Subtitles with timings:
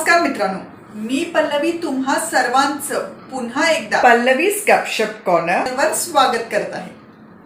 [0.00, 0.58] मित्रांनो.
[0.94, 5.72] मी पल्लवी तुम्हा सर्वांचं पुन्हा एकदा पल्लवीज गपशप कॉर्नर.
[5.72, 6.90] वर स्वागत करत आहे.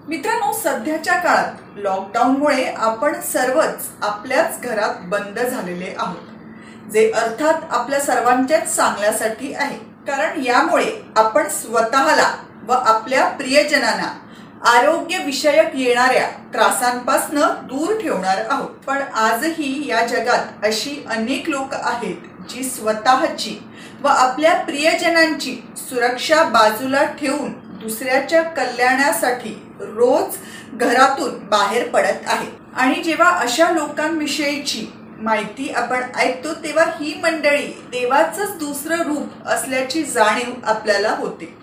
[0.08, 8.76] मित्रांनो सध्याच्या काळात लॉकडाऊनमुळे आपण सर्वच आपल्याच घरात बंद झालेले आहोत जे अर्थात आपल्या सर्वांच्याच
[8.76, 9.78] चांगल्यासाठी आहे.
[10.06, 12.34] कारण यामुळे आपण स्वतःला
[12.66, 14.18] व आपल्या प्रियजनांना
[14.60, 18.70] आरोग्य विषयक येणाऱ्या त्रासांपासनं दूर ठेवणार आहोत.
[18.86, 23.58] पण आजही या जगात अशी अनेक लोक आहेत जी स्वतःची
[24.02, 30.36] व आपल्या प्रियजनांची सुरक्षा बाजूला ठेवून दुसऱ्याच्या कल्याणासाठी रोज
[30.74, 34.86] घरातून बाहेर पडत आहे आणि जेव्हा अशा लोकांविषयीची
[35.20, 41.54] माहिती आपण ऐकतो तेव्हा ही मंडळी देवाचंच दुसरं रूप असल्याची जाणीव आपल्याला होते.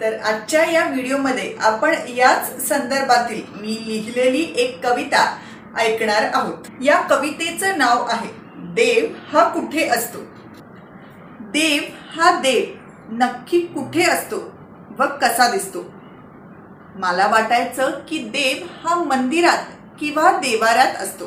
[0.00, 5.38] तर आजच्या या व्हिडिओमध्ये आपण याच संदर्भातील मी लिहिलेली एक कविता
[5.78, 6.64] ऐकणार आहोत.
[6.82, 10.18] या कवितेचं नाव आहे देव हा कुठे असतो?
[11.40, 11.82] देव
[12.16, 14.36] हा देव नक्की कुठे असतो
[14.98, 15.94] व कसा दिसतो?
[16.94, 21.26] मला वाटायचं की देव हा मंदिरात किंवा देवारात असतो.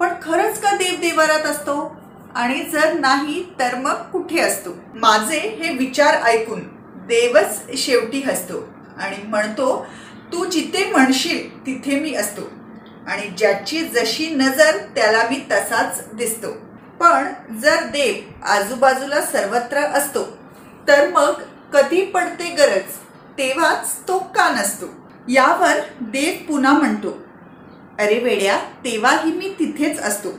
[0.00, 1.96] पण खरंच का देव देवारात असतो?
[2.34, 4.70] आणि जर नाही तर मग कुठे असतो?
[4.94, 6.75] माझे हे विचार ऐकून
[7.06, 8.68] देवच शेवटी हसतो
[8.98, 9.86] आणि म्हणतो
[10.32, 12.42] तू जिथे म्हणशील तिथे मी असतो.
[13.06, 16.52] आणि ज्याची जशी नजर त्याला मी तसाच दिसतो.
[17.00, 20.24] पण जर देव आजूबाजूला सर्वत्र असतो
[20.88, 22.92] तर मग कधी पडते गरज?
[23.38, 24.86] तेव्हाच तो का नसतो?
[25.28, 27.10] यावर देव पुन्हा म्हणतो
[27.98, 30.30] अरे वेड्या तेव्हाही मी तिथेच असतो.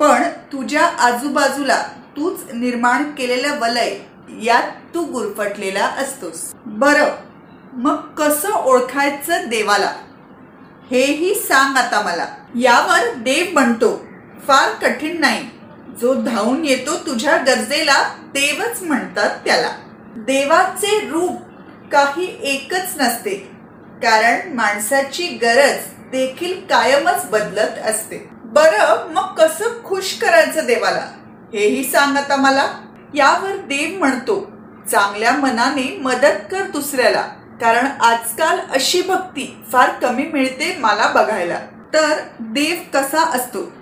[0.00, 1.82] पण तुझ्या आजूबाजूला
[2.16, 3.96] तूच निर्माण केलेलं वलय
[4.28, 6.52] यात तू गुरफटलेला असतोस.
[6.66, 7.08] बरं
[7.72, 9.92] मग कसं ओळखायचं देवाला?
[10.90, 12.26] हेही सांग आता मला.
[12.58, 14.06] यावर देव म्हणतो
[14.46, 15.50] फार कठीण नाही.
[16.00, 19.68] जो धावून येतो तुझ्या गरजेला देवच म्हणतात त्याला.
[20.16, 21.40] देवाचे रूप
[21.92, 23.34] काही एकच नसते
[24.02, 25.76] कारण माणसाची गरज
[26.10, 28.28] देखील कायमच बदलत असते.
[28.32, 31.06] बरं मग कसं खुश करायचं देवाला?
[31.52, 32.72] हेही सांग आता मला.
[33.14, 34.52] यावर देव म्हणतो
[34.90, 37.22] चांगल्या मनाने मदत कर दुसऱ्याला
[37.60, 41.58] कारण आजकाल अशी भक्ती फार कमी मिळते मला बघायला.
[41.94, 43.72] तर देव कसा असतो?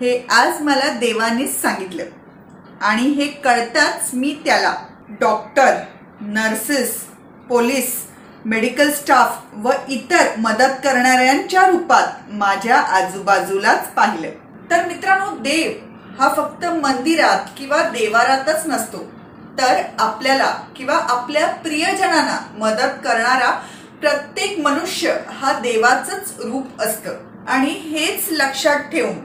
[0.00, 2.04] हे आज मला देवानेच सांगितलं.
[2.80, 4.74] आणि हे कळताच मी त्याला
[5.08, 5.74] doctor
[6.20, 7.00] nurses
[7.48, 8.06] police
[8.44, 14.28] medical staff व इतर मदत करणाऱ्यांच्या रूपात माझ्या आजूबाजूलाच पाहिलं.
[14.70, 15.89] तर मित्रांनो देव
[16.20, 18.98] हा फक्त मंदिरात किंवा देवारातच नसतो
[19.58, 23.50] तर आपल्याला किंवा आपल्या प्रियजनांना मदत करणारा
[24.00, 27.16] प्रत्येक मनुष्य हा देवाचंच रूप असतं.
[27.48, 29.16] आणि हेच लक्षात ठेवून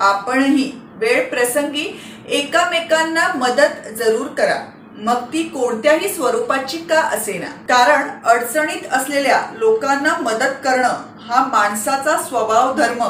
[0.00, 4.56] आपणही वेळ प्रसंगी एकामेकांना मदत जरूर करा.
[4.96, 7.46] मग ती कोणत्याही स्वरूपाची का असेना.
[7.46, 13.04] कारण अडचणीत असलेल्या लोकांना मदत करणं हा माणसाचा स्वभाव धर्म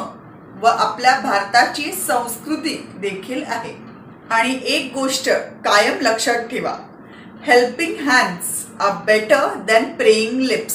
[0.65, 3.77] व आपल्या भारताची संस्कृती देखील आहे.
[4.31, 5.31] आणि एक गोष्ट
[5.65, 6.75] कायम लक्षात ठेवा.
[7.47, 10.75] Helping hands are better than praying lips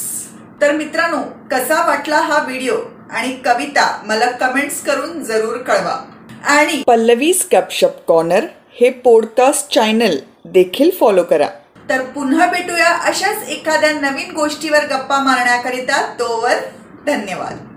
[0.60, 2.76] तर मित्रांनो कसा वाटला हा व्हिडिओ
[3.10, 6.04] आणि कविता मला कमेंट्स करून जरूर कळवा.
[6.44, 8.46] आणि पल्लवीज गपशप कॉर्नर
[8.80, 11.48] हे पॉडकास्ट चॅनल देखील फॉलो करा.
[11.88, 16.54] तर पुन्हा भेटूया अशाच एखाद्या नवीन गोष्टीवर गप्पा मारण्याकरिता तोवर
[17.06, 17.69] धन्यवाद.